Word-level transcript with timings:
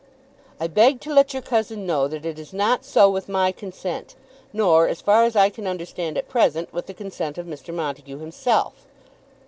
"I 0.59 0.65
beg 0.65 0.99
to 1.01 1.13
let 1.13 1.31
your 1.31 1.43
cousin 1.43 1.85
know 1.85 2.07
that 2.07 2.25
it 2.25 2.39
is 2.39 2.53
not 2.53 2.83
so 2.83 3.07
with 3.07 3.29
my 3.29 3.51
consent, 3.51 4.15
nor, 4.51 4.87
as 4.87 4.99
far 4.99 5.25
as 5.25 5.35
I 5.35 5.51
can 5.51 5.67
understand 5.67 6.17
at 6.17 6.27
present, 6.27 6.73
with 6.73 6.87
the 6.87 6.95
consent 6.95 7.37
of 7.37 7.45
Mr. 7.45 7.71
Montague 7.71 8.17
himself." 8.17 8.87